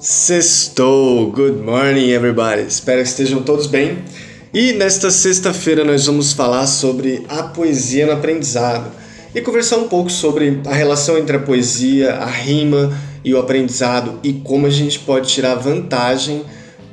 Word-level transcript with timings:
Sextou! 0.00 1.30
Good 1.30 1.60
morning, 1.62 2.08
everybody! 2.12 2.62
Espero 2.62 3.02
que 3.02 3.08
estejam 3.08 3.42
todos 3.42 3.66
bem. 3.66 3.98
E 4.52 4.72
nesta 4.72 5.10
sexta-feira 5.10 5.84
nós 5.84 6.06
vamos 6.06 6.32
falar 6.32 6.66
sobre 6.66 7.22
a 7.28 7.42
poesia 7.42 8.06
no 8.06 8.12
aprendizado 8.12 8.90
e 9.34 9.42
conversar 9.42 9.76
um 9.76 9.88
pouco 9.88 10.08
sobre 10.08 10.62
a 10.64 10.72
relação 10.72 11.18
entre 11.18 11.36
a 11.36 11.40
poesia, 11.40 12.14
a 12.14 12.24
rima 12.24 12.98
e 13.22 13.34
o 13.34 13.38
aprendizado 13.38 14.18
e 14.22 14.32
como 14.32 14.66
a 14.66 14.70
gente 14.70 14.98
pode 15.00 15.28
tirar 15.28 15.56
vantagem 15.56 16.46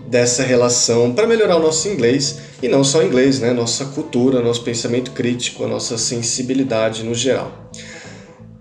dessa 0.06 0.44
relação 0.44 1.14
para 1.14 1.26
melhorar 1.26 1.56
o 1.56 1.62
nosso 1.62 1.88
inglês 1.88 2.40
e 2.62 2.68
não 2.68 2.84
só 2.84 3.02
inglês, 3.02 3.40
né? 3.40 3.54
Nossa 3.54 3.86
cultura, 3.86 4.42
nosso 4.42 4.64
pensamento 4.64 5.12
crítico, 5.12 5.64
a 5.64 5.68
nossa 5.70 5.98
sensibilidade 5.98 7.04
no 7.04 7.16
geral. 7.16 7.72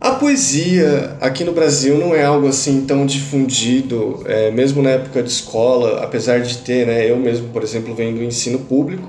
A 0.06 0.12
poesia 0.12 1.16
aqui 1.20 1.42
no 1.42 1.50
Brasil 1.50 1.98
não 1.98 2.14
é 2.14 2.24
algo 2.24 2.46
assim 2.46 2.82
tão 2.86 3.04
difundido, 3.04 4.22
é, 4.24 4.52
mesmo 4.52 4.80
na 4.80 4.90
época 4.90 5.20
de 5.20 5.28
escola, 5.28 6.00
apesar 6.00 6.38
de 6.42 6.58
ter, 6.58 6.86
né? 6.86 7.10
Eu 7.10 7.16
mesmo, 7.16 7.48
por 7.48 7.60
exemplo, 7.60 7.92
venho 7.92 8.14
do 8.14 8.22
ensino 8.22 8.60
público 8.60 9.02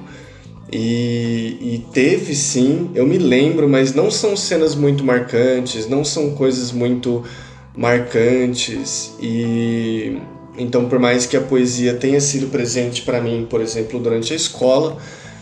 e, 0.73 1.55
e 1.61 1.85
teve 1.93 2.33
sim, 2.33 2.89
eu 2.95 3.05
me 3.05 3.19
lembro, 3.19 3.69
mas 3.69 3.93
não 3.93 4.09
são 4.09 4.35
cenas 4.35 4.73
muito 4.73 5.03
marcantes, 5.03 5.87
não 5.87 6.03
são 6.03 6.31
coisas 6.31 6.71
muito 6.71 7.23
marcantes 7.75 9.13
e 9.21 10.17
então 10.57 10.89
por 10.89 10.97
mais 10.97 11.27
que 11.27 11.37
a 11.37 11.41
poesia 11.41 11.93
tenha 11.93 12.19
sido 12.19 12.47
presente 12.47 13.03
para 13.03 13.21
mim, 13.21 13.45
por 13.47 13.61
exemplo, 13.61 13.99
durante 13.99 14.33
a 14.33 14.35
escola, 14.35 14.97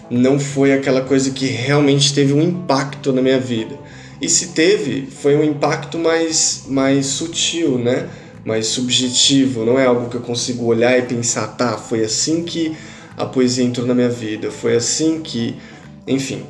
não 0.10 0.38
foi 0.38 0.74
aquela 0.74 1.00
coisa 1.00 1.32
que 1.32 1.46
realmente 1.46 2.14
teve 2.14 2.34
um 2.34 2.42
impacto 2.42 3.14
na 3.14 3.22
minha 3.22 3.40
vida. 3.40 3.80
E 4.22 4.30
se 4.30 4.50
teve, 4.50 5.08
foi 5.08 5.36
um 5.36 5.44
impacto 5.44 5.98
mais, 5.98 6.64
mais 6.68 7.06
sutil, 7.08 7.78
né? 7.78 8.10
Mais 8.46 8.68
subjetivo, 8.68 9.66
não 9.66 9.78
é 9.78 9.86
algo 9.86 10.10
que 10.10 10.16
eu 10.16 10.22
consigo 10.22 10.66
olhar 10.66 10.98
e 10.98 11.02
pensar, 11.02 11.48
tá, 11.48 11.78
foi 11.78 12.04
assim 12.04 12.44
que 12.44 12.76
a 13.18 13.26
poesia 13.26 13.64
entrou 13.64 13.88
na 13.88 13.94
minha 13.94 14.10
vida, 14.10 14.52
foi 14.52 14.76
assim 14.76 15.22
que. 15.22 15.56
Enfim. 16.08 16.44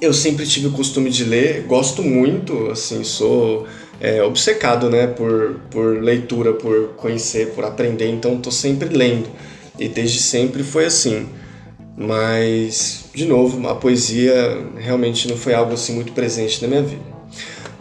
Eu 0.00 0.14
sempre 0.14 0.46
tive 0.46 0.68
o 0.68 0.70
costume 0.70 1.10
de 1.10 1.24
ler, 1.24 1.64
gosto 1.64 2.02
muito, 2.02 2.70
assim, 2.70 3.04
sou 3.04 3.66
é, 4.00 4.22
obcecado, 4.22 4.88
né, 4.88 5.06
por, 5.06 5.60
por 5.70 6.02
leitura, 6.02 6.54
por 6.54 6.94
conhecer, 6.96 7.48
por 7.48 7.64
aprender, 7.64 8.08
então 8.08 8.38
tô 8.38 8.50
sempre 8.50 8.88
lendo. 8.88 9.28
E 9.78 9.88
desde 9.88 10.20
sempre 10.20 10.62
foi 10.62 10.86
assim. 10.86 11.28
Mas, 11.96 12.99
de 13.14 13.26
novo, 13.26 13.66
a 13.68 13.74
poesia 13.74 14.58
realmente 14.76 15.28
não 15.28 15.36
foi 15.36 15.54
algo 15.54 15.72
assim 15.72 15.94
muito 15.94 16.12
presente 16.12 16.62
na 16.62 16.68
minha 16.68 16.82
vida. 16.82 17.02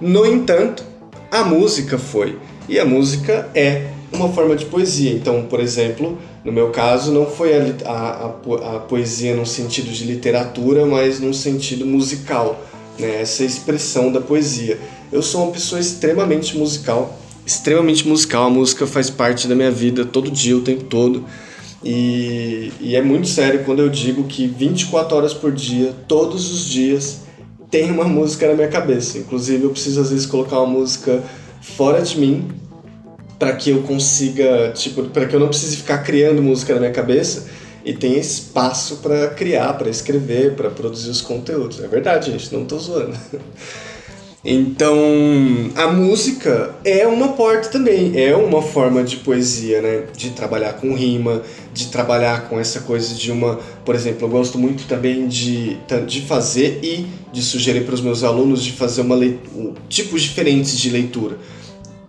No 0.01 0.25
entanto, 0.25 0.83
a 1.31 1.43
música 1.43 1.97
foi. 1.97 2.37
E 2.67 2.79
a 2.79 2.85
música 2.85 3.49
é 3.53 3.87
uma 4.11 4.29
forma 4.29 4.55
de 4.55 4.65
poesia. 4.65 5.11
Então, 5.11 5.43
por 5.43 5.59
exemplo, 5.59 6.17
no 6.43 6.51
meu 6.51 6.69
caso, 6.69 7.11
não 7.11 7.25
foi 7.25 7.53
a, 7.53 7.75
a, 7.85 8.75
a 8.75 8.79
poesia 8.79 9.35
no 9.35 9.45
sentido 9.45 9.91
de 9.91 10.03
literatura, 10.05 10.85
mas 10.85 11.19
no 11.19 11.33
sentido 11.33 11.85
musical, 11.85 12.63
né? 12.97 13.21
essa 13.21 13.43
expressão 13.43 14.11
da 14.11 14.21
poesia. 14.21 14.79
Eu 15.11 15.21
sou 15.21 15.43
uma 15.43 15.51
pessoa 15.51 15.79
extremamente 15.79 16.57
musical, 16.57 17.17
extremamente 17.45 18.07
musical, 18.07 18.45
a 18.45 18.49
música 18.49 18.85
faz 18.87 19.09
parte 19.09 19.47
da 19.47 19.55
minha 19.55 19.71
vida 19.71 20.05
todo 20.05 20.29
dia, 20.31 20.55
o 20.55 20.61
tempo 20.61 20.83
todo. 20.85 21.25
E, 21.83 22.71
e 22.79 22.95
é 22.95 23.01
muito 23.01 23.27
sério 23.27 23.63
quando 23.63 23.79
eu 23.79 23.89
digo 23.89 24.23
que 24.25 24.47
24 24.47 25.15
horas 25.15 25.33
por 25.33 25.51
dia, 25.51 25.93
todos 26.07 26.51
os 26.51 26.65
dias, 26.65 27.21
tem 27.71 27.91
uma 27.91 28.03
música 28.03 28.47
na 28.47 28.53
minha 28.53 28.67
cabeça. 28.67 29.17
Inclusive, 29.17 29.63
eu 29.63 29.69
preciso 29.69 30.01
às 30.01 30.09
vezes 30.09 30.25
colocar 30.25 30.59
uma 30.59 30.79
música 30.79 31.23
fora 31.61 32.01
de 32.01 32.19
mim 32.19 32.49
para 33.37 33.53
que 33.53 33.69
eu 33.69 33.83
consiga, 33.83 34.71
tipo, 34.73 35.03
para 35.05 35.25
que 35.25 35.35
eu 35.35 35.39
não 35.39 35.47
precise 35.47 35.77
ficar 35.77 35.99
criando 35.99 36.41
música 36.41 36.73
na 36.73 36.79
minha 36.81 36.91
cabeça 36.91 37.47
e 37.85 37.93
tenha 37.93 38.19
espaço 38.19 38.97
para 38.97 39.29
criar, 39.29 39.73
para 39.73 39.89
escrever, 39.89 40.55
para 40.55 40.69
produzir 40.69 41.09
os 41.09 41.21
conteúdos. 41.21 41.81
É 41.81 41.87
verdade, 41.87 42.31
gente, 42.31 42.53
não 42.53 42.65
tô 42.65 42.77
zoando. 42.77 43.17
Então, 44.43 44.97
a 45.75 45.87
música 45.87 46.73
é 46.85 47.05
uma 47.05 47.33
porta 47.33 47.67
também, 47.67 48.17
é 48.17 48.33
uma 48.33 48.61
forma 48.61 49.03
de 49.03 49.17
poesia, 49.17 49.81
né? 49.81 50.03
De 50.15 50.29
trabalhar 50.29 50.73
com 50.73 50.95
rima, 50.95 51.41
de 51.73 51.87
trabalhar 51.87 52.47
com 52.47 52.57
essa 52.57 52.79
coisa 52.81 53.13
de 53.15 53.33
uma. 53.33 53.59
Por 53.83 53.95
exemplo, 53.95 54.25
eu 54.25 54.29
gosto 54.31 54.57
muito 54.57 54.87
também 54.87 55.27
de, 55.27 55.77
de 56.07 56.21
fazer 56.21 56.79
e 56.81 57.05
de 57.33 57.41
sugerir 57.41 57.83
para 57.83 57.93
os 57.93 57.99
meus 57.99 58.23
alunos 58.23 58.63
de 58.63 58.71
fazer 58.71 59.01
uma 59.01 59.15
leitura, 59.15 59.73
tipos 59.89 60.21
diferentes 60.21 60.77
de 60.77 60.89
leitura. 60.89 61.37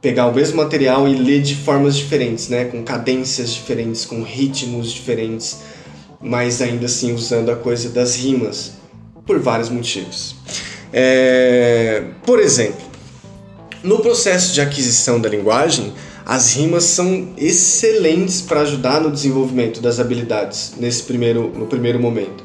Pegar 0.01 0.29
o 0.29 0.35
mesmo 0.35 0.59
material 0.59 1.09
e 1.09 1.17
ler 1.17 1.43
de 1.43 1.57
formas 1.57 1.97
diferentes, 1.97 2.49
né? 2.49 2.67
Com 2.67 2.85
cadências 2.85 3.53
diferentes, 3.53 4.05
com 4.05 4.23
ritmos 4.23 4.93
diferentes, 4.93 5.59
mas 6.21 6.63
ainda 6.63 6.87
assim 6.87 7.13
usando 7.13 7.51
a 7.51 7.57
coisa 7.57 7.89
das 7.89 8.15
rimas, 8.15 8.75
por 9.27 9.41
vários 9.41 9.69
motivos. 9.69 10.37
É, 10.93 12.05
por 12.25 12.41
exemplo, 12.41 12.81
no 13.83 14.01
processo 14.01 14.53
de 14.53 14.61
aquisição 14.61 15.21
da 15.21 15.29
linguagem, 15.29 15.93
as 16.27 16.55
rimas 16.55 16.85
são 16.85 17.31
excelentes 17.37 18.41
para 18.41 18.61
ajudar 18.61 19.01
no 19.01 19.11
desenvolvimento 19.11 19.81
das 19.81 19.99
habilidades 19.99 20.75
nesse 20.79 21.03
primeiro, 21.03 21.51
no 21.57 21.67
primeiro 21.67 21.99
momento. 21.99 22.45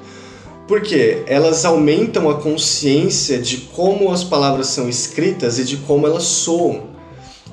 Porque 0.67 1.21
elas 1.27 1.65
aumentam 1.65 2.29
a 2.29 2.35
consciência 2.35 3.37
de 3.37 3.57
como 3.57 4.11
as 4.11 4.23
palavras 4.23 4.67
são 4.67 4.89
escritas 4.89 5.59
e 5.59 5.63
de 5.63 5.77
como 5.77 6.07
elas 6.07 6.23
soam. 6.23 6.95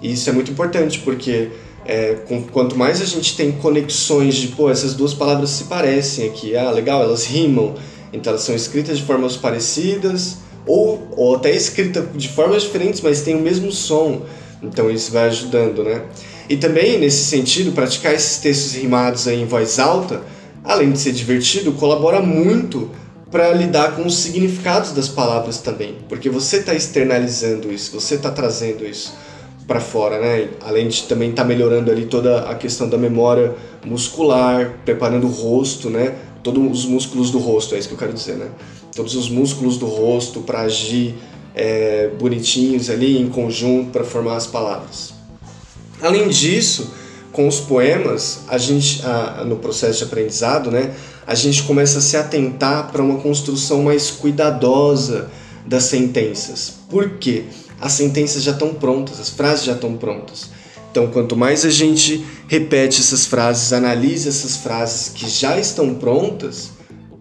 E 0.01 0.13
isso 0.13 0.31
é 0.31 0.33
muito 0.33 0.51
importante, 0.51 1.01
porque 1.01 1.51
é, 1.85 2.15
com, 2.27 2.43
quanto 2.45 2.77
mais 2.77 3.03
a 3.03 3.05
gente 3.05 3.37
tem 3.37 3.53
conexões 3.53 4.37
de, 4.37 4.49
pô, 4.49 4.71
essas 4.71 4.95
duas 4.95 5.13
palavras 5.13 5.51
se 5.51 5.65
parecem 5.65 6.29
aqui, 6.29 6.57
ah, 6.57 6.71
legal, 6.71 7.03
elas 7.03 7.25
rimam, 7.25 7.75
então 8.13 8.33
elas 8.33 8.43
são 8.43 8.55
escritas 8.55 8.99
de 8.99 9.05
formas 9.05 9.37
parecidas, 9.37 10.39
ou, 10.67 11.09
ou 11.17 11.37
até 11.37 11.55
escrita 11.55 12.03
de 12.15 12.29
formas 12.29 12.63
diferentes, 12.63 13.01
mas 13.01 13.23
tem 13.23 13.35
o 13.35 13.41
mesmo 13.41 13.73
som. 13.73 14.23
Então 14.63 14.91
isso 14.91 15.11
vai 15.11 15.27
ajudando, 15.29 15.83
né? 15.83 16.03
E 16.49 16.57
também, 16.57 16.99
nesse 16.99 17.25
sentido, 17.25 17.73
praticar 17.73 18.15
esses 18.15 18.39
textos 18.39 18.75
rimados 18.75 19.27
em 19.27 19.45
voz 19.45 19.79
alta, 19.79 20.23
além 20.65 20.93
de 20.93 20.99
ser 20.99 21.13
divertido, 21.13 21.73
colabora 21.73 22.21
muito 22.21 22.91
para 23.31 23.53
lidar 23.53 23.97
com 23.97 24.05
os 24.07 24.19
significados 24.19 24.93
das 24.93 25.09
palavras 25.09 25.59
também, 25.59 25.97
porque 26.07 26.29
você 26.29 26.59
está 26.59 26.75
externalizando 26.75 27.73
isso, 27.73 27.99
você 27.99 28.17
está 28.17 28.31
trazendo 28.31 28.85
isso 28.85 29.15
para 29.67 29.81
fora, 29.81 30.21
né? 30.21 30.49
Além 30.61 30.89
de 30.89 31.05
também 31.05 31.31
estar 31.31 31.43
tá 31.43 31.49
melhorando 31.49 31.91
ali 31.91 32.05
toda 32.05 32.43
a 32.51 32.55
questão 32.55 32.89
da 32.89 32.99
memória 32.99 33.55
muscular, 33.87 34.75
preparando 34.85 35.27
o 35.27 35.31
rosto, 35.31 35.89
né? 35.89 36.15
Todos 36.43 36.81
os 36.81 36.85
músculos 36.87 37.31
do 37.31 37.39
rosto, 37.39 37.75
é 37.75 37.79
isso 37.79 37.89
que 37.89 37.95
eu 37.95 37.99
quero 37.99 38.13
dizer, 38.13 38.37
né? 38.37 38.51
todos 38.95 39.15
os 39.15 39.29
músculos 39.29 39.77
do 39.77 39.87
rosto 39.87 40.41
para 40.41 40.61
agir 40.63 41.15
é, 41.55 42.11
bonitinhos 42.19 42.91
ali 42.91 43.19
em 43.19 43.29
conjunto 43.29 43.91
para 43.91 44.05
formar 44.05 44.37
as 44.37 44.47
palavras. 44.47 45.13
Além 46.01 46.29
disso, 46.29 46.93
com 47.33 47.49
os 47.49 47.61
poemas, 47.61 48.41
a 48.49 48.59
gente, 48.59 49.03
a, 49.05 49.45
no 49.45 49.57
processo 49.57 49.99
de 49.99 50.05
aprendizado, 50.05 50.71
né, 50.71 50.95
a 51.27 51.35
gente 51.35 51.63
começa 51.63 51.99
a 51.99 52.03
se 52.03 52.17
atentar 52.17 52.91
para 52.93 53.03
uma 53.03 53.19
construção 53.21 53.83
mais 53.83 54.11
cuidadosa 54.11 55.31
das 55.67 55.85
sentenças. 55.85 56.75
Por 56.91 57.11
quê? 57.19 57.45
As 57.81 57.93
sentenças 57.93 58.43
já 58.43 58.53
estão 58.53 58.75
prontas, 58.75 59.19
as 59.21 59.31
frases 59.31 59.65
já 59.65 59.73
estão 59.73 59.97
prontas. 59.97 60.51
Então, 60.93 61.07
quanto 61.07 61.35
mais 61.35 61.65
a 61.65 61.71
gente 61.71 62.23
repete 62.47 63.01
essas 63.01 63.25
frases, 63.25 63.73
analisa 63.73 64.29
essas 64.29 64.59
frases 64.59 65.09
que 65.09 65.27
já 65.27 65.59
estão 65.59 65.95
prontas, 65.95 66.73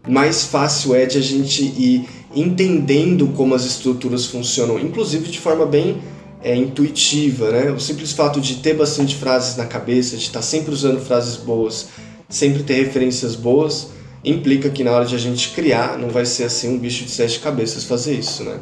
mais 0.06 0.44
fácil 0.44 0.94
é 0.94 1.06
de 1.06 1.18
a 1.18 1.22
gente 1.22 1.64
ir 1.64 2.06
entendendo 2.36 3.28
como 3.30 3.56
as 3.56 3.64
estruturas 3.64 4.26
funcionam, 4.26 4.78
inclusive 4.78 5.31
de 5.31 5.40
forma 5.40 5.66
bem 5.66 6.01
é, 6.44 6.54
intuitiva, 6.54 7.50
né? 7.50 7.72
O 7.72 7.80
simples 7.80 8.12
fato 8.12 8.42
de 8.42 8.56
ter 8.56 8.74
bastante 8.74 9.16
frases 9.16 9.56
na 9.56 9.66
cabeça, 9.66 10.18
de 10.18 10.24
estar 10.24 10.42
sempre 10.42 10.74
usando 10.74 11.00
frases 11.00 11.38
boas, 11.38 11.88
sempre 12.28 12.63
ter 12.63 12.74
referências 12.74 13.36
boas, 13.36 13.88
implica 14.22 14.69
que 14.69 14.84
na 14.84 14.92
hora 14.92 15.06
de 15.06 15.16
a 15.16 15.19
gente 15.19 15.51
criar 15.51 15.98
não 15.98 16.10
vai 16.10 16.25
ser 16.25 16.44
assim 16.44 16.75
um 16.75 16.78
bicho 16.78 17.06
de 17.06 17.12
sete 17.12 17.40
cabeças 17.40 17.86
fazer 17.86 18.16
isso, 18.16 18.44
né? 18.44 18.60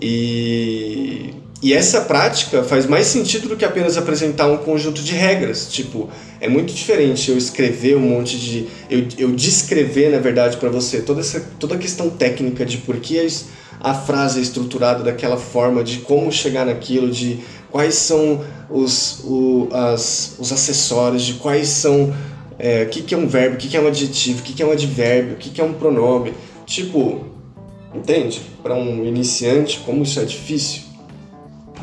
E 0.00 1.34
e 1.62 1.72
essa 1.72 2.00
prática 2.00 2.64
faz 2.64 2.86
mais 2.86 3.06
sentido 3.06 3.48
do 3.48 3.56
que 3.56 3.64
apenas 3.64 3.96
apresentar 3.96 4.48
um 4.48 4.56
conjunto 4.56 5.00
de 5.00 5.12
regras. 5.12 5.68
Tipo, 5.68 6.10
é 6.40 6.48
muito 6.48 6.74
diferente 6.74 7.30
eu 7.30 7.38
escrever 7.38 7.96
um 7.96 8.00
monte 8.00 8.36
de. 8.36 8.66
Eu, 8.90 9.06
eu 9.16 9.30
descrever, 9.30 10.10
na 10.10 10.18
verdade, 10.18 10.56
para 10.56 10.68
você 10.68 11.00
toda, 11.00 11.20
essa, 11.20 11.38
toda 11.60 11.76
a 11.76 11.78
questão 11.78 12.10
técnica 12.10 12.66
de 12.66 12.78
por 12.78 12.96
que 12.96 13.24
a 13.80 13.94
frase 13.94 14.40
é 14.40 14.42
estruturada 14.42 15.04
daquela 15.04 15.36
forma, 15.36 15.84
de 15.84 15.98
como 15.98 16.32
chegar 16.32 16.66
naquilo, 16.66 17.08
de 17.08 17.38
quais 17.70 17.94
são 17.94 18.44
os, 18.68 19.20
o, 19.24 19.68
as, 19.70 20.34
os 20.40 20.50
acessórios, 20.50 21.22
de 21.22 21.34
quais 21.34 21.68
são. 21.68 22.12
É, 22.58 22.82
o 22.82 22.88
que, 22.88 23.02
que 23.02 23.14
é 23.14 23.18
um 23.18 23.28
verbo, 23.28 23.54
o 23.54 23.58
que, 23.58 23.68
que 23.68 23.76
é 23.76 23.80
um 23.80 23.86
adjetivo, 23.86 24.40
o 24.40 24.42
que, 24.42 24.52
que 24.52 24.62
é 24.62 24.66
um 24.66 24.72
advérbio, 24.72 25.34
o 25.34 25.36
que, 25.36 25.48
que 25.48 25.60
é 25.60 25.64
um 25.64 25.74
pronome. 25.74 26.34
Tipo, 26.66 27.24
entende? 27.94 28.40
Para 28.64 28.74
um 28.74 29.04
iniciante, 29.04 29.80
como 29.86 30.02
isso 30.02 30.18
é 30.18 30.24
difícil. 30.24 30.81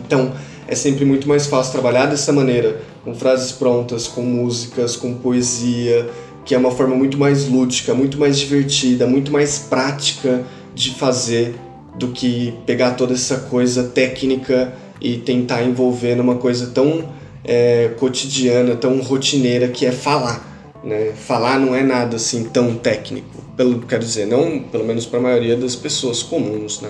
Então, 0.09 0.33
é 0.67 0.73
sempre 0.73 1.05
muito 1.05 1.29
mais 1.29 1.45
fácil 1.45 1.71
trabalhar 1.71 2.07
dessa 2.07 2.33
maneira 2.33 2.81
com 3.05 3.13
frases 3.13 3.51
prontas, 3.51 4.07
com 4.07 4.23
músicas, 4.23 4.95
com 4.95 5.13
poesia, 5.13 6.09
que 6.43 6.55
é 6.55 6.57
uma 6.57 6.71
forma 6.71 6.95
muito 6.95 7.15
mais 7.15 7.47
lúdica, 7.47 7.93
muito 7.93 8.17
mais 8.17 8.39
divertida, 8.39 9.05
muito 9.05 9.31
mais 9.31 9.59
prática 9.59 10.43
de 10.73 10.95
fazer 10.95 11.53
do 11.95 12.07
que 12.07 12.55
pegar 12.65 12.95
toda 12.95 13.13
essa 13.13 13.37
coisa 13.37 13.83
técnica 13.83 14.73
e 14.99 15.17
tentar 15.17 15.61
envolver 15.61 16.15
numa 16.15 16.35
coisa 16.35 16.71
tão 16.73 17.07
é, 17.45 17.89
cotidiana, 17.99 18.75
tão 18.75 18.99
rotineira 18.99 19.67
que 19.67 19.85
é 19.85 19.91
falar. 19.91 20.73
Né? 20.83 21.11
Falar 21.15 21.59
não 21.59 21.75
é 21.75 21.83
nada 21.83 22.15
assim 22.15 22.45
tão 22.45 22.73
técnico, 22.73 23.43
pelo 23.55 23.79
quero 23.81 24.03
dizer, 24.03 24.25
não 24.25 24.59
pelo 24.59 24.85
menos 24.85 25.05
para 25.05 25.19
a 25.19 25.21
maioria 25.21 25.55
das 25.55 25.75
pessoas 25.75 26.23
comuns, 26.23 26.81
né? 26.81 26.89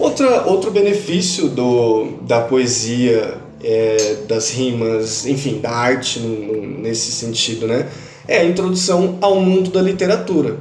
Outra, 0.00 0.46
outro 0.46 0.70
benefício 0.70 1.46
do, 1.46 2.12
da 2.22 2.40
poesia, 2.40 3.34
é, 3.62 4.16
das 4.26 4.50
rimas, 4.50 5.26
enfim, 5.26 5.60
da 5.60 5.70
arte 5.70 6.18
nesse 6.20 7.12
sentido, 7.12 7.66
né? 7.66 7.86
É 8.26 8.38
a 8.38 8.44
introdução 8.46 9.18
ao 9.20 9.38
mundo 9.38 9.70
da 9.70 9.82
literatura. 9.82 10.56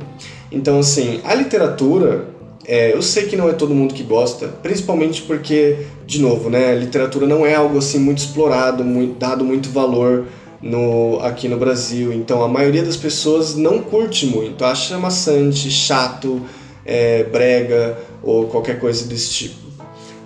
Então, 0.51 0.79
assim, 0.79 1.21
a 1.23 1.33
literatura, 1.33 2.27
é, 2.67 2.93
eu 2.93 3.01
sei 3.01 3.27
que 3.27 3.37
não 3.37 3.47
é 3.47 3.53
todo 3.53 3.73
mundo 3.73 3.93
que 3.93 4.03
gosta, 4.03 4.49
principalmente 4.61 5.21
porque, 5.21 5.85
de 6.05 6.19
novo, 6.19 6.49
né, 6.49 6.75
literatura 6.75 7.25
não 7.25 7.45
é 7.45 7.55
algo 7.55 7.77
assim 7.77 7.97
muito 7.97 8.17
explorado, 8.17 8.83
muito, 8.83 9.17
dado 9.17 9.45
muito 9.45 9.69
valor 9.69 10.25
no, 10.61 11.17
aqui 11.21 11.47
no 11.47 11.55
Brasil. 11.55 12.11
Então, 12.11 12.43
a 12.43 12.47
maioria 12.49 12.83
das 12.83 12.97
pessoas 12.97 13.55
não 13.55 13.79
curte 13.79 14.25
muito, 14.25 14.65
acha 14.65 14.97
maçante, 14.97 15.71
chato, 15.71 16.41
é, 16.89 17.23
brega 17.23 17.99
ou 18.23 18.47
qualquer 18.47 18.79
coisa 18.79 19.05
desse 19.05 19.29
tipo. 19.29 19.69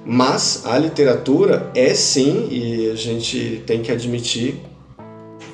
Mas 0.06 0.64
a 0.66 0.78
literatura 0.78 1.70
é 1.76 1.94
sim, 1.94 2.48
e 2.50 2.90
a 2.90 2.96
gente 2.96 3.62
tem 3.68 3.82
que 3.82 3.92
admitir, 3.92 4.56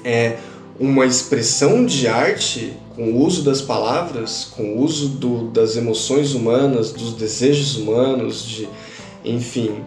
é 0.06 0.38
uma 0.80 1.06
expressão 1.06 1.84
de 1.84 2.08
arte 2.08 2.74
com 2.96 3.12
o 3.12 3.26
uso 3.26 3.44
das 3.44 3.60
palavras, 3.60 4.52
com 4.56 4.76
o 4.76 4.82
uso 4.82 5.10
do, 5.10 5.50
das 5.50 5.76
emoções 5.76 6.36
humanas, 6.36 6.92
dos 6.92 7.14
desejos 7.14 7.76
humanos, 7.76 8.46
de, 8.48 8.70
enfim, 9.26 9.84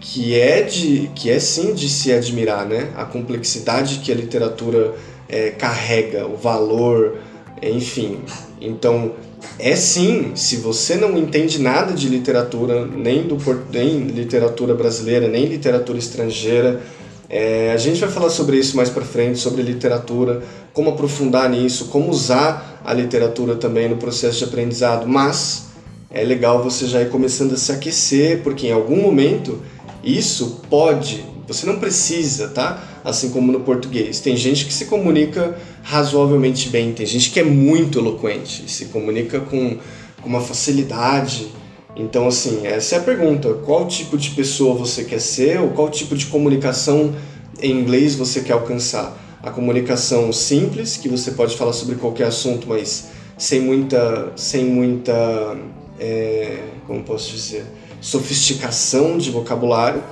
que 0.00 0.38
é 0.38 0.62
de 0.62 1.10
que 1.14 1.30
é 1.30 1.38
sim 1.40 1.74
de 1.74 1.88
se 1.88 2.12
admirar, 2.12 2.64
né? 2.66 2.90
A 2.96 3.04
complexidade 3.04 3.98
que 3.98 4.10
a 4.10 4.14
literatura 4.14 4.94
é, 5.28 5.50
carrega, 5.50 6.26
o 6.26 6.36
valor, 6.36 7.18
enfim. 7.62 8.18
Então 8.60 9.12
é 9.58 9.74
sim, 9.76 10.32
se 10.34 10.56
você 10.56 10.96
não 10.96 11.16
entende 11.16 11.60
nada 11.60 11.92
de 11.92 12.08
literatura, 12.08 12.86
nem 12.86 13.22
do 13.22 13.36
nem 13.72 13.98
literatura 14.06 14.74
brasileira, 14.74 15.28
nem 15.28 15.46
literatura 15.46 15.98
estrangeira, 15.98 16.80
é, 17.28 17.72
a 17.72 17.76
gente 17.76 18.00
vai 18.00 18.10
falar 18.10 18.28
sobre 18.28 18.56
isso 18.56 18.76
mais 18.76 18.90
para 18.90 19.04
frente, 19.04 19.38
sobre 19.38 19.62
literatura, 19.62 20.42
como 20.72 20.90
aprofundar 20.90 21.48
nisso, 21.48 21.86
como 21.86 22.10
usar 22.10 22.80
a 22.84 22.92
literatura 22.92 23.54
também 23.54 23.88
no 23.88 23.96
processo 23.96 24.38
de 24.38 24.44
aprendizado. 24.44 25.06
Mas 25.06 25.68
é 26.10 26.24
legal 26.24 26.62
você 26.62 26.86
já 26.86 27.00
ir 27.00 27.08
começando 27.08 27.52
a 27.52 27.56
se 27.56 27.70
aquecer, 27.70 28.42
porque 28.42 28.66
em 28.66 28.72
algum 28.72 29.00
momento 29.00 29.60
isso 30.02 30.62
pode, 30.68 31.24
você 31.46 31.66
não 31.66 31.78
precisa, 31.78 32.48
tá? 32.48 32.82
Assim 33.04 33.30
como 33.30 33.52
no 33.52 33.60
português. 33.60 34.18
Tem 34.18 34.36
gente 34.36 34.66
que 34.66 34.72
se 34.72 34.86
comunica 34.86 35.56
razoavelmente 35.82 36.68
bem, 36.68 36.92
tem 36.92 37.06
gente 37.06 37.30
que 37.30 37.40
é 37.40 37.44
muito 37.44 37.98
eloquente, 37.98 38.70
se 38.70 38.86
comunica 38.86 39.40
com, 39.40 39.78
com 40.22 40.28
uma 40.28 40.40
facilidade 40.40 41.50
então, 41.96 42.28
assim, 42.28 42.66
essa 42.66 42.96
é 42.96 42.98
a 42.98 43.02
pergunta: 43.02 43.52
qual 43.64 43.86
tipo 43.86 44.16
de 44.16 44.30
pessoa 44.30 44.74
você 44.74 45.04
quer 45.04 45.20
ser 45.20 45.60
ou 45.60 45.70
qual 45.70 45.90
tipo 45.90 46.16
de 46.16 46.26
comunicação 46.26 47.14
em 47.60 47.72
inglês 47.72 48.14
você 48.14 48.40
quer 48.40 48.52
alcançar? 48.52 49.18
A 49.42 49.50
comunicação 49.50 50.32
simples, 50.32 50.96
que 50.96 51.08
você 51.08 51.30
pode 51.30 51.56
falar 51.56 51.72
sobre 51.72 51.96
qualquer 51.96 52.26
assunto, 52.26 52.68
mas 52.68 53.08
sem 53.38 53.60
muita, 53.60 54.32
sem 54.36 54.66
muita, 54.66 55.56
é, 55.98 56.58
como 56.86 57.02
posso 57.02 57.30
dizer, 57.30 57.64
sofisticação 58.00 59.16
de 59.16 59.30
vocabulário? 59.30 60.02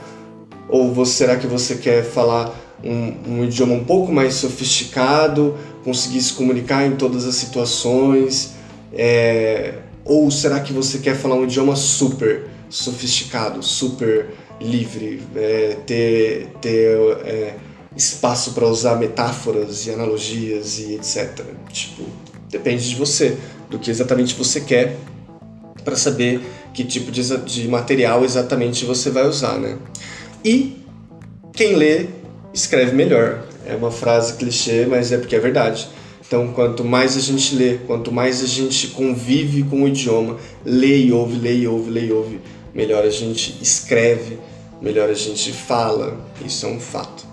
Ou 0.69 1.05
será 1.05 1.37
que 1.37 1.47
você 1.47 1.77
quer 1.77 2.05
falar 2.05 2.55
um, 2.85 3.39
um 3.39 3.45
idioma 3.45 3.75
um 3.75 3.85
pouco 3.85 4.13
mais 4.13 4.35
sofisticado, 4.35 5.57
conseguir 5.85 6.21
se 6.21 6.33
comunicar 6.33 6.87
em 6.87 6.97
todas 6.97 7.27
as 7.27 7.35
situações? 7.35 8.55
É, 8.93 9.75
ou 10.05 10.31
será 10.31 10.61
que 10.61 10.73
você 10.73 10.99
quer 10.99 11.15
falar 11.15 11.35
um 11.35 11.45
idioma 11.45 11.77
super 11.77 12.47
sofisticado, 12.69 13.63
super 13.63 14.31
livre, 14.61 15.23
é, 15.37 15.77
ter, 15.87 16.49
ter 16.61 16.99
é, 17.25 17.55
espaço 17.97 18.53
para 18.53 18.67
usar 18.67 18.97
metáforas 18.97 19.87
e 19.87 19.91
analogias 19.91 20.79
e 20.79 20.95
etc. 20.95 21.45
Tipo, 21.71 22.05
depende 22.49 22.89
de 22.89 22.95
você, 22.95 23.37
do 23.69 23.79
que 23.79 23.91
exatamente 23.91 24.35
você 24.35 24.61
quer 24.61 24.97
para 25.85 25.97
saber 25.97 26.41
que 26.73 26.85
tipo 26.85 27.11
de, 27.11 27.37
de 27.39 27.69
material 27.69 28.25
exatamente 28.25 28.85
você 28.85 29.11
vai 29.11 29.27
usar, 29.27 29.59
né? 29.59 29.79
E 30.45 30.77
quem 31.53 31.75
lê 31.75 32.07
escreve 32.59 32.95
melhor. 32.95 33.45
É 33.67 33.75
uma 33.75 33.91
frase 33.91 34.35
clichê, 34.35 34.87
mas 34.87 35.13
é 35.13 35.19
porque 35.19 35.37
é 35.37 35.41
verdade. 35.41 35.89
Então, 36.27 36.49
quanto 36.49 36.85
mais 36.85 37.17
a 37.17 37.21
gente 37.21 37.55
lê, 37.55 37.79
quanto 37.87 38.13
mais 38.13 38.43
a 38.43 38.47
gente 38.47 38.89
convive 38.89 39.63
com 39.63 39.83
o 39.83 39.89
idioma, 39.89 40.37
lê 40.65 41.05
e 41.07 41.13
ouve, 41.13 41.39
lê 41.39 41.57
e 41.57 41.67
ouve, 41.67 41.91
lê 41.91 42.07
e 42.07 42.13
ouve, 42.13 42.41
melhor 42.75 43.03
a 43.05 43.11
gente 43.11 43.59
escreve, 43.63 44.39
melhor 44.83 45.09
a 45.09 45.15
gente 45.15 45.53
fala. 45.53 46.19
Isso 46.45 46.67
é 46.67 46.69
um 46.69 46.79
fato. 46.79 47.27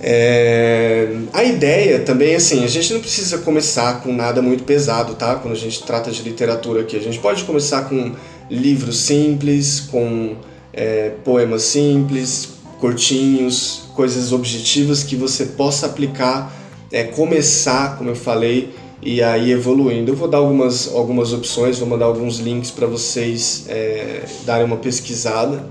É... 0.00 1.14
A 1.32 1.44
ideia 1.44 2.00
também, 2.00 2.34
assim, 2.34 2.64
a 2.64 2.68
gente 2.68 2.92
não 2.92 3.00
precisa 3.00 3.38
começar 3.38 4.00
com 4.02 4.12
nada 4.12 4.42
muito 4.42 4.64
pesado, 4.64 5.14
tá? 5.14 5.36
Quando 5.36 5.54
a 5.54 5.58
gente 5.58 5.82
trata 5.84 6.10
de 6.10 6.22
literatura 6.22 6.80
aqui, 6.80 6.96
a 6.96 7.00
gente 7.00 7.18
pode 7.18 7.44
começar 7.44 7.82
com 7.82 8.12
livros 8.50 8.98
simples, 8.98 9.78
com 9.78 10.34
é, 10.72 11.12
poemas 11.24 11.62
simples, 11.62 12.59
curtinhos, 12.80 13.82
coisas 13.94 14.32
objetivas 14.32 15.04
que 15.04 15.14
você 15.14 15.46
possa 15.46 15.86
aplicar 15.86 16.58
é, 16.92 17.04
começar, 17.04 17.96
como 17.96 18.10
eu 18.10 18.16
falei, 18.16 18.70
e 19.02 19.22
aí 19.22 19.52
evoluindo. 19.52 20.10
Eu 20.10 20.16
vou 20.16 20.28
dar 20.28 20.38
algumas, 20.38 20.92
algumas 20.92 21.32
opções, 21.32 21.78
vou 21.78 21.88
mandar 21.88 22.06
alguns 22.06 22.38
links 22.38 22.70
para 22.70 22.86
vocês 22.86 23.64
é, 23.68 24.24
darem 24.44 24.66
uma 24.66 24.76
pesquisada. 24.76 25.64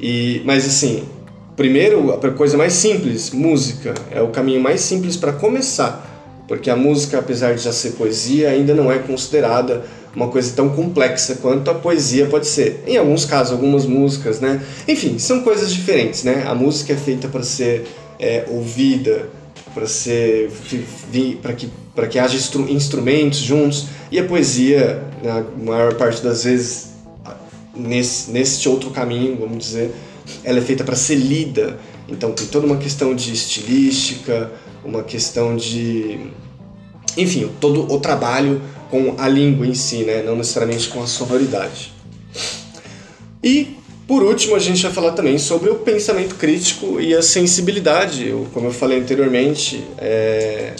E, 0.00 0.42
mas 0.44 0.64
assim, 0.64 1.04
primeiro, 1.56 2.12
a 2.12 2.30
coisa 2.30 2.56
mais 2.56 2.72
simples, 2.72 3.30
música, 3.30 3.94
é 4.10 4.22
o 4.22 4.28
caminho 4.28 4.60
mais 4.60 4.80
simples 4.80 5.16
para 5.16 5.32
começar, 5.32 6.44
porque 6.48 6.70
a 6.70 6.76
música, 6.76 7.18
apesar 7.18 7.54
de 7.54 7.62
já 7.62 7.72
ser 7.72 7.92
poesia, 7.92 8.50
ainda 8.50 8.74
não 8.74 8.90
é 8.90 8.98
considerada 8.98 9.84
uma 10.14 10.28
coisa 10.28 10.52
tão 10.54 10.68
complexa 10.70 11.36
quanto 11.36 11.70
a 11.70 11.74
poesia 11.74 12.26
pode 12.26 12.46
ser. 12.46 12.84
Em 12.86 12.96
alguns 12.96 13.24
casos, 13.24 13.52
algumas 13.52 13.84
músicas, 13.86 14.40
né? 14.40 14.62
Enfim, 14.86 15.18
são 15.18 15.42
coisas 15.42 15.72
diferentes, 15.72 16.22
né? 16.22 16.44
A 16.46 16.54
música 16.54 16.92
é 16.92 16.96
feita 16.96 17.28
para 17.28 17.42
ser 17.42 17.86
é, 18.18 18.44
ouvida, 18.48 19.28
para 19.74 19.86
ser 19.86 20.50
para 21.42 21.52
que 21.52 21.68
para 21.94 22.06
que 22.06 22.18
haja 22.18 22.36
instru 22.36 22.68
instrumentos 22.70 23.40
juntos 23.40 23.86
e 24.10 24.18
a 24.18 24.24
poesia 24.24 25.02
na 25.22 25.42
maior 25.64 25.94
parte 25.94 26.22
das 26.22 26.44
vezes 26.44 26.94
nesse 27.74 28.30
nesse 28.30 28.68
outro 28.68 28.90
caminho 28.90 29.36
vamos 29.36 29.58
dizer 29.58 29.90
ela 30.44 30.58
é 30.58 30.62
feita 30.62 30.84
para 30.84 30.94
ser 30.94 31.16
lida 31.16 31.78
então 32.08 32.32
tem 32.32 32.46
toda 32.46 32.66
uma 32.66 32.76
questão 32.76 33.14
de 33.14 33.32
estilística 33.32 34.50
uma 34.84 35.02
questão 35.02 35.56
de 35.56 36.20
enfim 37.16 37.50
todo 37.60 37.92
o 37.92 37.98
trabalho 38.00 38.60
com 38.90 39.14
a 39.18 39.28
língua 39.28 39.66
em 39.66 39.74
si 39.74 40.04
né 40.04 40.22
não 40.22 40.36
necessariamente 40.36 40.88
com 40.88 41.02
a 41.02 41.06
sonoridade 41.06 41.92
e 43.42 43.76
por 44.06 44.22
último, 44.22 44.54
a 44.54 44.58
gente 44.58 44.82
vai 44.82 44.92
falar 44.92 45.12
também 45.12 45.38
sobre 45.38 45.70
o 45.70 45.76
pensamento 45.76 46.34
crítico 46.34 47.00
e 47.00 47.14
a 47.14 47.22
sensibilidade. 47.22 48.28
Eu, 48.28 48.46
como 48.52 48.66
eu 48.66 48.72
falei 48.72 49.00
anteriormente, 49.00 49.82
é, 49.96 50.74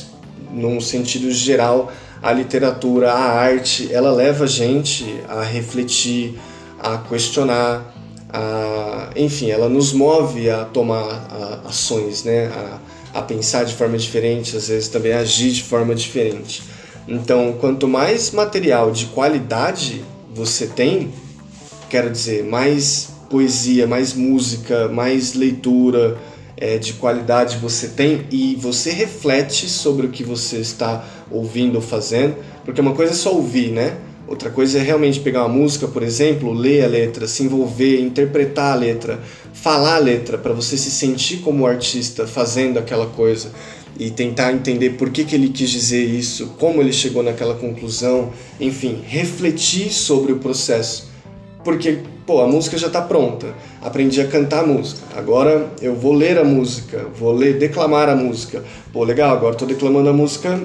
num 0.53 0.79
sentido 0.79 1.31
geral, 1.31 1.91
a 2.23 2.31
literatura, 2.33 3.12
a 3.12 3.19
arte, 3.19 3.91
ela 3.91 4.12
leva 4.12 4.45
a 4.45 4.47
gente 4.47 5.07
a 5.26 5.43
refletir, 5.43 6.38
a 6.79 6.99
questionar, 6.99 7.95
a, 8.31 9.09
enfim, 9.17 9.50
ela 9.50 9.71
nos 9.71 9.95
move 9.95 10.50
a 10.50 10.64
tomar 10.67 11.26
a, 11.31 11.69
ações, 11.69 12.25
né? 12.25 12.49
A, 12.49 12.79
a 13.14 13.23
pensar 13.23 13.64
de 13.64 13.75
forma 13.75 13.97
diferente, 13.97 14.56
às 14.56 14.68
vezes 14.68 14.88
também 14.88 15.12
agir 15.12 15.52
de 15.52 15.62
forma 15.62 15.94
diferente. 15.94 16.62
Então, 17.06 17.56
quanto 17.61 17.87
mais 17.87 18.33
material 18.33 18.90
de 18.90 19.06
qualidade 19.06 20.04
você 20.35 20.66
tem, 20.66 21.12
quero 21.88 22.11
dizer, 22.11 22.44
mais 22.44 23.11
poesia, 23.30 23.87
mais 23.87 24.12
música, 24.14 24.88
mais 24.88 25.35
leitura 25.35 26.18
é, 26.56 26.78
de 26.78 26.94
qualidade 26.94 27.59
você 27.59 27.88
tem 27.88 28.26
e 28.30 28.56
você 28.56 28.90
reflete 28.90 29.68
sobre 29.68 30.06
o 30.06 30.11
que 30.11 30.25
você 30.25 30.59
está 30.59 31.04
ouvindo 31.30 31.76
ou 31.76 31.83
fazendo, 31.83 32.37
porque 32.64 32.80
uma 32.80 32.94
coisa 32.94 33.12
é 33.12 33.16
só 33.16 33.35
ouvir, 33.35 33.71
né? 33.71 33.97
Outra 34.26 34.49
coisa 34.49 34.78
é 34.78 34.83
realmente 34.83 35.21
pegar 35.21 35.45
uma 35.45 35.54
música, 35.54 35.87
por 35.87 36.02
exemplo, 36.02 36.52
ler 36.52 36.85
a 36.85 36.88
letra, 36.88 37.26
se 37.26 37.43
envolver, 37.43 38.00
interpretar 38.00 38.73
a 38.73 38.75
letra, 38.75 39.21
falar 39.52 39.97
a 39.97 39.99
letra 39.99 40.38
para 40.38 40.54
você 40.54 40.78
se 40.78 40.90
sentir 40.90 41.38
como 41.38 41.66
artista 41.66 42.26
fazendo 42.26 42.78
aquela 42.78 43.07
coisa 43.07 43.52
e 43.99 44.11
tentar 44.11 44.52
entender 44.52 44.90
por 44.90 45.11
que, 45.11 45.25
que 45.25 45.35
ele 45.35 45.50
quis 45.50 45.71
dizer 45.71 46.04
isso, 46.04 46.54
como 46.59 46.81
ele 46.81 46.93
chegou 46.93 47.23
naquela 47.23 47.54
conclusão, 47.54 48.33
enfim, 48.59 49.02
refletir 49.07 49.93
sobre 49.93 50.33
o 50.33 50.38
processo. 50.38 51.12
Porque, 51.62 51.99
pô, 52.26 52.40
a 52.40 52.47
música 52.47 52.76
já 52.76 52.88
está 52.88 53.00
pronta, 53.00 53.54
aprendi 53.81 54.21
a 54.21 54.26
cantar 54.26 54.64
a 54.64 54.66
música, 54.66 55.02
agora 55.16 55.71
eu 55.81 55.95
vou 55.95 56.12
ler 56.12 56.38
a 56.38 56.45
música, 56.45 57.07
vou 57.19 57.33
ler, 57.33 57.59
declamar 57.59 58.09
a 58.09 58.16
música. 58.16 58.62
Pô, 58.93 59.04
legal, 59.04 59.37
agora 59.37 59.52
estou 59.52 59.69
declamando 59.69 60.09
a 60.09 60.12
música, 60.12 60.61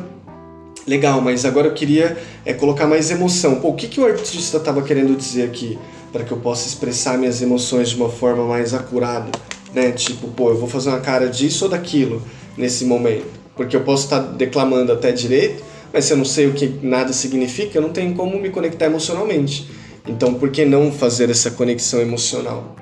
legal, 0.87 1.21
mas 1.21 1.45
agora 1.45 1.67
eu 1.67 1.73
queria 1.73 2.17
é, 2.45 2.53
colocar 2.53 2.87
mais 2.87 3.11
emoção. 3.11 3.55
Pô, 3.55 3.69
o 3.69 3.75
que, 3.75 3.87
que 3.87 3.99
o 3.99 4.05
artista 4.05 4.57
estava 4.57 4.81
querendo 4.81 5.15
dizer 5.15 5.43
aqui 5.43 5.77
para 6.11 6.23
que 6.23 6.31
eu 6.31 6.37
possa 6.37 6.67
expressar 6.67 7.17
minhas 7.17 7.41
emoções 7.41 7.89
de 7.89 7.95
uma 7.95 8.09
forma 8.09 8.45
mais 8.45 8.73
acurada? 8.73 9.31
Né? 9.73 9.91
Tipo, 9.91 10.27
pô, 10.29 10.49
eu 10.49 10.57
vou 10.57 10.67
fazer 10.67 10.89
uma 10.89 10.99
cara 10.99 11.27
disso 11.27 11.65
ou 11.65 11.71
daquilo 11.71 12.21
nesse 12.57 12.85
momento. 12.85 13.39
Porque 13.55 13.75
eu 13.75 13.81
posso 13.81 14.05
estar 14.05 14.19
declamando 14.19 14.91
até 14.91 15.11
direito, 15.11 15.63
mas 15.91 16.05
se 16.05 16.13
eu 16.13 16.17
não 16.17 16.25
sei 16.25 16.47
o 16.47 16.53
que 16.53 16.79
nada 16.81 17.11
significa, 17.13 17.77
eu 17.77 17.81
não 17.81 17.89
tenho 17.89 18.13
como 18.15 18.39
me 18.39 18.49
conectar 18.49 18.85
emocionalmente. 18.85 19.69
Então, 20.07 20.33
por 20.33 20.49
que 20.49 20.65
não 20.65 20.91
fazer 20.91 21.29
essa 21.29 21.51
conexão 21.51 21.99
emocional? 21.99 22.75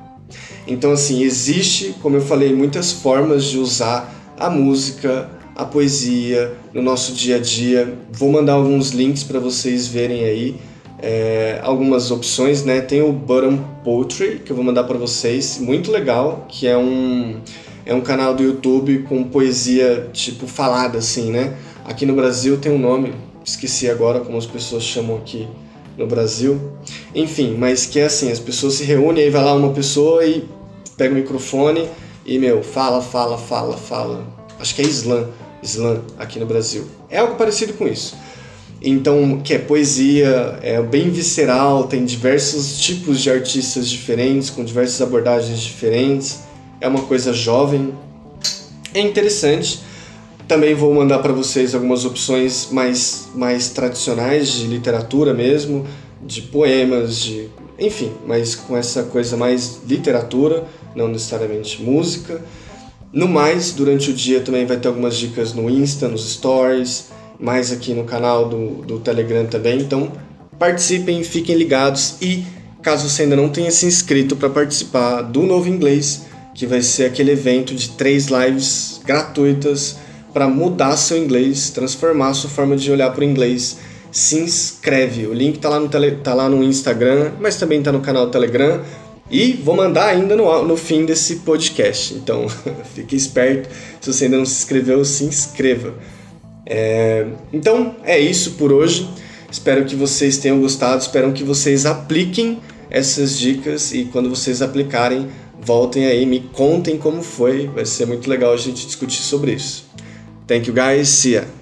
Então, 0.68 0.92
assim, 0.92 1.24
existe, 1.24 1.96
como 2.02 2.18
eu 2.18 2.22
falei, 2.22 2.54
muitas 2.54 2.92
formas 2.92 3.46
de 3.46 3.58
usar 3.58 4.14
a 4.38 4.50
música, 4.50 5.30
a 5.58 5.66
poesia 5.66 6.56
no 6.72 6.84
nosso 6.84 7.14
dia 7.14 7.38
a 7.38 7.40
dia. 7.40 7.98
Vou 8.12 8.32
mandar 8.32 8.54
alguns 8.54 8.92
links 8.92 9.24
para 9.24 9.40
vocês 9.40 9.88
verem 9.88 10.24
aí. 10.24 10.56
É, 11.00 11.60
algumas 11.64 12.12
opções, 12.12 12.64
né? 12.64 12.80
Tem 12.80 13.02
o 13.02 13.12
Button 13.12 13.58
Poetry, 13.84 14.40
que 14.46 14.52
eu 14.52 14.56
vou 14.56 14.64
mandar 14.64 14.84
para 14.84 14.98
vocês, 14.98 15.58
muito 15.60 15.92
legal, 15.92 16.46
que 16.48 16.68
é 16.68 16.78
um 16.78 17.40
é 17.86 17.94
um 17.94 18.02
canal 18.02 18.34
do 18.34 18.44
YouTube 18.44 19.06
com 19.08 19.24
poesia 19.24 20.10
tipo 20.12 20.46
falada 20.46 20.98
assim, 20.98 21.32
né? 21.32 21.56
Aqui 21.86 22.06
no 22.06 22.14
Brasil 22.14 22.58
tem 22.58 22.72
um 22.72 22.78
nome, 22.78 23.14
esqueci 23.44 23.90
agora 23.90 24.20
como 24.20 24.38
as 24.38 24.46
pessoas 24.46 24.84
chamam 24.84 25.18
aqui 25.18 25.48
no 25.98 26.06
Brasil. 26.06 26.60
Enfim, 27.16 27.56
mas 27.58 27.86
que 27.86 28.00
é 28.00 28.06
assim, 28.06 28.32
as 28.32 28.40
pessoas 28.40 28.76
se 28.76 28.84
reúnem 28.84 29.24
aí 29.24 29.30
vai 29.30 29.44
lá 29.44 29.54
uma 29.54 29.72
pessoa 29.72 30.26
e 30.26 30.48
pega 30.98 31.14
o 31.14 31.18
microfone 31.18 31.88
e 32.26 32.38
meu, 32.38 32.62
fala, 32.62 33.02
fala, 33.02 33.38
fala, 33.38 33.78
fala. 33.78 34.26
Acho 34.60 34.76
que 34.76 34.82
é 34.82 34.86
slam, 34.86 35.28
slam 35.64 36.02
aqui 36.18 36.40
no 36.40 36.46
Brasil. 36.46 36.86
É 37.10 37.20
algo 37.20 37.36
parecido 37.36 37.74
com 37.74 37.88
isso. 37.88 38.16
Então, 38.82 39.42
que 39.44 39.54
é 39.54 39.58
poesia, 39.58 40.60
é 40.62 40.82
bem 40.82 41.10
visceral, 41.10 41.88
tem 41.88 42.06
diversos 42.06 42.80
tipos 42.80 43.22
de 43.22 43.30
artistas 43.32 43.90
diferentes, 43.90 44.50
com 44.50 44.64
diversas 44.64 45.02
abordagens 45.02 45.60
diferentes 45.60 46.48
é 46.80 46.88
uma 46.88 47.02
coisa 47.04 47.34
jovem, 47.34 47.94
é 48.94 49.00
interessante. 49.00 49.82
Também 50.48 50.74
vou 50.74 50.94
mandar 50.94 51.20
para 51.20 51.34
vocês 51.34 51.76
algumas 51.76 52.06
opções 52.06 52.70
mais, 52.72 53.30
mais 53.36 53.70
tradicionais 53.70 54.50
de 54.50 54.68
literatura 54.68 55.34
mesmo, 55.34 55.86
de 56.22 56.42
poemas, 56.44 57.18
de 57.18 57.50
enfim, 57.78 58.12
mas 58.26 58.56
com 58.56 58.76
essa 58.76 59.04
coisa 59.04 59.38
mais 59.38 59.82
literatura, 59.88 60.66
não 60.96 61.08
necessariamente 61.08 61.82
música. 61.82 62.42
No 63.12 63.28
mais, 63.28 63.72
durante 63.72 64.12
o 64.12 64.14
dia 64.14 64.42
também 64.42 64.66
vai 64.66 64.78
ter 64.78 64.88
algumas 64.88 65.16
dicas 65.16 65.54
no 65.54 65.70
Insta, 65.70 66.08
nos 66.08 66.30
Stories, 66.34 67.06
mais 67.40 67.72
aqui 67.72 67.94
no 67.94 68.04
canal 68.04 68.50
do, 68.50 68.84
do 68.84 69.00
Telegram 69.00 69.46
também. 69.46 69.80
Então 69.80 70.12
participem, 70.60 71.24
fiquem 71.24 71.56
ligados 71.56 72.16
e 72.22 72.44
caso 72.82 73.10
você 73.10 73.24
ainda 73.24 73.36
não 73.36 73.50
tenha 73.50 73.72
se 73.72 73.86
inscrito 73.86 74.36
para 74.36 74.50
participar 74.50 75.22
do 75.22 75.44
Novo 75.44 75.70
Inglês, 75.70 76.26
que 76.54 76.66
vai 76.66 76.82
ser 76.82 77.06
aquele 77.06 77.32
evento 77.32 77.74
de 77.76 77.90
três 77.90 78.28
lives 78.28 79.02
gratuitas 79.06 79.98
para 80.34 80.48
mudar 80.48 80.98
seu 80.98 81.18
inglês, 81.18 81.70
transformar 81.70 82.34
sua 82.34 82.50
forma 82.50 82.76
de 82.76 82.92
olhar 82.92 83.12
para 83.12 83.22
o 83.22 83.24
inglês. 83.24 83.78
Se 84.12 84.40
inscreve, 84.40 85.28
o 85.28 85.34
link 85.34 85.56
está 85.56 85.70
lá, 85.70 85.80
no 85.80 85.90
tele, 85.90 86.12
tá 86.12 86.34
lá 86.34 86.50
no 86.50 86.64
Instagram, 86.64 87.32
mas 87.40 87.56
também 87.56 87.80
está 87.80 87.92
no 87.92 88.02
canal 88.02 88.26
do 88.26 88.32
Telegram. 88.32 88.82
E 89.30 89.54
vou 89.54 89.76
mandar 89.76 90.08
ainda 90.08 90.36
no, 90.36 90.64
no 90.64 90.78
fim 90.78 91.06
desse 91.06 91.38
podcast. 91.38 92.14
Então 92.14 92.48
fique 92.96 93.16
esperto. 93.16 93.70
Se 94.00 94.12
você 94.12 94.26
ainda 94.26 94.38
não 94.38 94.46
se 94.46 94.54
inscreveu, 94.54 95.04
se 95.04 95.24
inscreva. 95.26 95.94
É, 96.66 97.26
então 97.52 97.96
é 98.04 98.20
isso 98.20 98.52
por 98.52 98.72
hoje. 98.72 99.10
Espero 99.52 99.86
que 99.86 99.96
vocês 99.96 100.38
tenham 100.38 100.60
gostado. 100.60 101.02
Espero 101.02 101.32
que 101.34 101.44
vocês 101.44 101.86
apliquem 101.86 102.60
essas 102.90 103.38
dicas 103.38 103.94
e 103.94 104.06
quando 104.06 104.30
vocês 104.30 104.62
aplicarem, 104.62 105.28
voltem 105.60 106.06
aí, 106.06 106.26
me 106.26 106.40
contem 106.40 106.98
como 106.98 107.22
foi. 107.22 107.68
Vai 107.68 107.86
ser 107.86 108.06
muito 108.06 108.30
legal 108.30 108.54
a 108.54 108.58
gente 108.58 108.86
discutir 108.86 109.22
sobre 109.22 109.54
isso. 109.54 109.86
Thank 110.48 110.70
you 110.70 110.74
guys. 110.74 111.10
See 111.10 111.34
ya. 111.34 111.57